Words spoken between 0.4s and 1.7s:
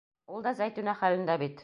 да Зәйтүнә хәлендә бит.